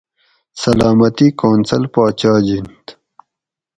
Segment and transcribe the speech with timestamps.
[0.61, 2.85] سلامتی کونسل پا چاجِنت